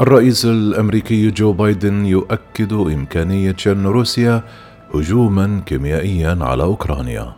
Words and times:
الرئيس 0.00 0.44
الأمريكي 0.44 1.30
جو 1.30 1.52
بايدن 1.52 2.06
يؤكد 2.06 2.72
إمكانية 2.72 3.54
شن 3.56 3.86
روسيا 3.86 4.42
هجوما 4.94 5.62
كيميائيا 5.66 6.38
على 6.40 6.62
أوكرانيا. 6.62 7.32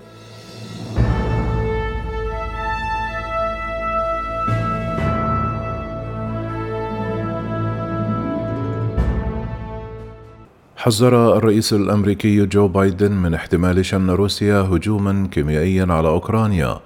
حذر 10.77 11.37
الرئيس 11.37 11.73
الأمريكي 11.73 12.47
جو 12.47 12.69
بايدن 12.69 13.13
من 13.13 13.35
احتمال 13.35 13.87
شن 13.87 14.11
روسيا 14.11 14.61
هجوما 14.61 15.29
كيميائيا 15.31 15.87
على 15.91 16.09
أوكرانيا. 16.09 16.81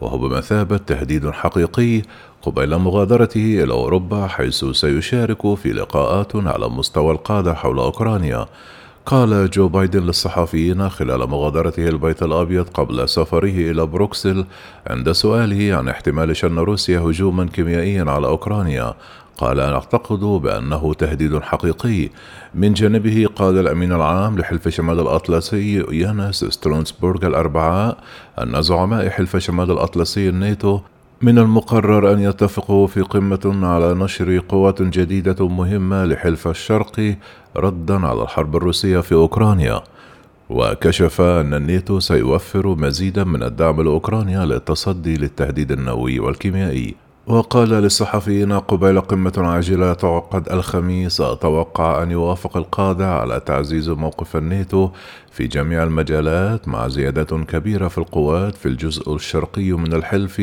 وهو 0.00 0.18
بمثابة 0.18 0.76
تهديد 0.76 1.30
حقيقي 1.30 2.02
قبيل 2.42 2.78
مغادرته 2.78 3.62
إلى 3.62 3.72
أوروبا 3.72 4.26
حيث 4.26 4.64
سيشارك 4.64 5.54
في 5.54 5.72
لقاءات 5.72 6.36
على 6.36 6.68
مستوى 6.68 7.12
القادة 7.12 7.54
حول 7.54 7.78
أوكرانيا. 7.78 8.46
قال 9.06 9.50
جو 9.50 9.68
بايدن 9.68 10.02
للصحفيين 10.02 10.88
خلال 10.88 11.30
مغادرته 11.30 11.88
البيت 11.88 12.22
الأبيض 12.22 12.68
قبل 12.68 13.08
سفره 13.08 13.70
إلى 13.70 13.86
بروكسل 13.86 14.44
عند 14.86 15.12
سؤاله 15.12 15.76
عن 15.76 15.88
احتمال 15.88 16.36
شن 16.36 16.58
روسيا 16.58 16.98
هجوما 16.98 17.46
كيميائيا 17.46 18.04
على 18.08 18.26
أوكرانيا. 18.26 18.94
قال 19.36 19.60
أعتقد 19.60 20.20
بأنه 20.20 20.94
تهديد 20.94 21.38
حقيقي. 21.42 22.08
من 22.54 22.72
جانبه 22.72 23.26
قال 23.36 23.58
الأمين 23.58 23.92
العام 23.92 24.38
لحلف 24.38 24.68
شمال 24.68 25.00
الأطلسي 25.00 25.84
ينس 25.90 26.44
ستولتنبرغ 26.44 27.26
الأربعاء 27.26 27.98
أن 28.42 28.62
زعماء 28.62 29.08
حلف 29.08 29.36
شمال 29.36 29.70
الأطلسي 29.70 30.28
الناتو 30.28 30.80
من 31.22 31.38
المقرر 31.38 32.12
أن 32.12 32.20
يتفقوا 32.20 32.86
في 32.86 33.00
قمة 33.00 33.60
على 33.62 33.94
نشر 33.94 34.38
قوات 34.48 34.82
جديدة 34.82 35.48
مهمة 35.48 36.04
لحلف 36.04 36.48
الشرق 36.48 37.16
ردا 37.56 38.06
على 38.06 38.22
الحرب 38.22 38.56
الروسية 38.56 39.00
في 39.00 39.14
أوكرانيا. 39.14 39.80
وكشف 40.50 41.20
أن 41.20 41.54
الناتو 41.54 42.00
سيوفر 42.00 42.66
مزيدا 42.66 43.24
من 43.24 43.42
الدعم 43.42 43.82
لأوكرانيا 43.82 44.44
للتصدي 44.44 45.16
للتهديد 45.16 45.72
النووي 45.72 46.20
والكيميائي. 46.20 47.05
وقال 47.26 47.68
للصحفيين 47.68 48.52
قبيل 48.52 49.00
قمة 49.00 49.32
عاجلة 49.36 49.92
تعقد 49.92 50.52
الخميس 50.52 51.20
أتوقع 51.20 52.02
أن 52.02 52.10
يوافق 52.10 52.56
القادة 52.56 53.14
على 53.14 53.40
تعزيز 53.40 53.88
موقف 53.88 54.36
الناتو 54.36 54.90
في 55.30 55.46
جميع 55.46 55.82
المجالات 55.82 56.68
مع 56.68 56.88
زيادة 56.88 57.44
كبيرة 57.44 57.88
في 57.88 57.98
القوات 57.98 58.54
في 58.54 58.66
الجزء 58.66 59.14
الشرقي 59.14 59.72
من 59.72 59.92
الحلف 59.92 60.36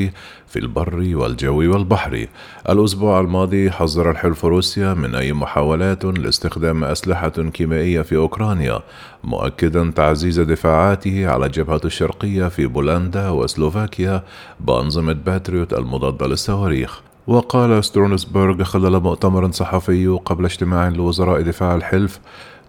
في 0.48 0.60
البر 0.60 1.16
والجو 1.16 1.72
والبحر. 1.74 2.28
الأسبوع 2.70 3.20
الماضي 3.20 3.72
حذر 3.72 4.12
الحلف 4.12 4.46
روسيا 4.46 4.94
من 4.94 5.16
أي 5.16 5.34
محاولات 5.34 6.06
لاستخدام 6.06 6.84
أسلحة 6.84 7.30
كيميائية 7.30 8.02
في 8.02 8.16
أوكرانيا، 8.16 8.80
مؤكدا 9.24 9.92
تعزيز 9.96 10.40
دفاعاته 10.40 11.28
على 11.28 11.46
الجبهة 11.46 11.82
الشرقية 11.86 12.48
في 12.48 12.66
بولندا 12.66 13.30
وسلوفاكيا 13.30 14.24
بأنظمة 14.60 15.14
باتريوت 15.14 15.74
المضادة 15.74 16.26
للصواريخ. 16.74 17.02
وقال 17.28 17.84
ستولتنبرغ 17.84 18.64
خلال 18.64 19.04
مؤتمر 19.04 19.52
صحفي 19.52 20.08
قبل 20.08 20.46
اجتماع 20.46 20.90
لوزراء 20.90 21.42
دفاع 21.42 21.76
الحلف 21.76 22.20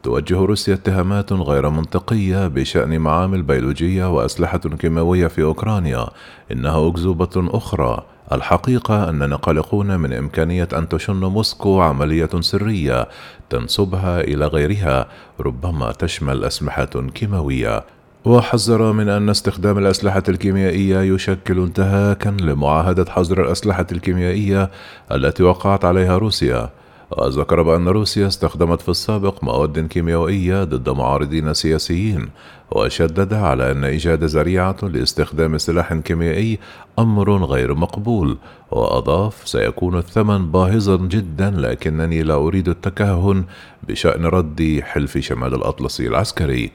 توجه 0.02 0.38
روسيا 0.38 0.74
اتهامات 0.74 1.32
غير 1.32 1.70
منطقية 1.70 2.48
بشأن 2.48 2.98
معامل 2.98 3.42
بيولوجية 3.42 4.14
وأسلحة 4.14 4.58
كيماوية 4.58 5.26
في 5.26 5.42
أوكرانيا 5.42 6.06
إنها 6.52 6.88
أكذوبة 6.88 7.30
أخرى 7.36 8.02
الحقيقة 8.32 9.08
أننا 9.08 9.36
قلقون 9.36 10.00
من 10.00 10.12
إمكانية 10.12 10.68
أن 10.72 10.88
تشن 10.88 11.20
موسكو 11.20 11.80
عملية 11.80 12.30
سرية 12.40 13.08
تنسبها 13.50 14.20
إلى 14.20 14.46
غيرها 14.46 15.06
ربما 15.40 15.92
تشمل 15.92 16.44
أسلحة 16.44 16.84
كيماوية 17.14 17.84
وحذر 18.24 18.92
من 18.92 19.08
أن 19.08 19.28
استخدام 19.28 19.78
الأسلحة 19.78 20.22
الكيميائية 20.28 21.14
يشكل 21.14 21.58
انتهاكا 21.58 22.28
لمعاهدة 22.28 23.04
حظر 23.10 23.44
الأسلحة 23.44 23.86
الكيميائية 23.92 24.70
التي 25.12 25.42
وقعت 25.42 25.84
عليها 25.84 26.18
روسيا. 26.18 26.70
وذكر 27.10 27.62
بأن 27.62 27.88
روسيا 27.88 28.26
استخدمت 28.26 28.80
في 28.80 28.88
السابق 28.88 29.44
مواد 29.44 29.86
كيميائية 29.86 30.64
ضد 30.64 30.88
معارضين 30.88 31.54
سياسيين 31.54 32.28
وشدد 32.70 33.34
على 33.34 33.70
أن 33.70 33.84
إيجاد 33.84 34.24
ذريعة 34.24 34.76
لاستخدام 34.82 35.58
سلاح 35.58 35.94
كيميائي 35.94 36.58
أمر 36.98 37.44
غير 37.44 37.74
مقبول 37.74 38.38
وأضاف 38.70 39.48
سيكون 39.48 39.98
الثمن 39.98 40.50
باهظا 40.50 40.96
جدا 40.96 41.50
لكنني 41.50 42.22
لا 42.22 42.34
أريد 42.34 42.68
التكهن 42.68 43.44
بشأن 43.88 44.26
رد 44.26 44.80
حلف 44.82 45.18
شمال 45.18 45.54
الأطلسي 45.54 46.08
العسكري. 46.08 46.70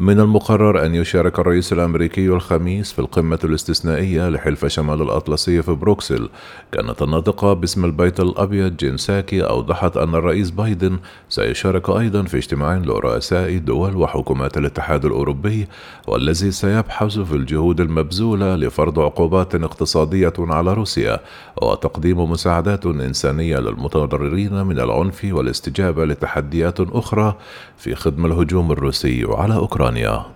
من 0.00 0.20
المقرر 0.20 0.86
أن 0.86 0.94
يشارك 0.94 1.38
الرئيس 1.38 1.72
الأمريكي 1.72 2.26
الخميس 2.26 2.92
في 2.92 2.98
القمة 2.98 3.38
الاستثنائية 3.44 4.28
لحلف 4.28 4.66
شمال 4.66 5.02
الأطلسي 5.02 5.62
في 5.62 5.72
بروكسل 5.72 6.28
كانت 6.72 7.02
الناطقة 7.02 7.52
باسم 7.52 7.84
البيت 7.84 8.20
الأبيض 8.20 8.76
جين 8.76 8.96
ساكي 8.96 9.42
أوضحت 9.42 9.96
أن 9.96 10.14
الرئيس 10.14 10.50
بايدن 10.50 10.98
سيشارك 11.28 11.90
أيضا 11.90 12.22
في 12.22 12.36
اجتماع 12.36 12.76
لرؤساء 12.76 13.58
دول 13.58 13.96
وحكومات 13.96 14.58
الاتحاد 14.58 15.04
الأوروبي 15.34 15.68
والذي 16.06 16.50
سيبحث 16.50 17.18
في 17.18 17.32
الجهود 17.32 17.80
المبذولة 17.80 18.56
لفرض 18.56 19.00
عقوبات 19.00 19.54
اقتصادية 19.54 20.32
على 20.38 20.74
روسيا 20.74 21.20
وتقديم 21.62 22.30
مساعدات 22.30 22.86
إنسانية 22.86 23.58
للمتضررين 23.58 24.64
من 24.64 24.78
العنف 24.78 25.24
والاستجابة 25.24 26.04
لتحديات 26.04 26.80
أخرى 26.80 27.36
في 27.76 27.94
خدم 27.94 28.26
الهجوم 28.26 28.72
الروسي 28.72 29.24
على 29.28 29.54
أوكرانيا. 29.54 30.33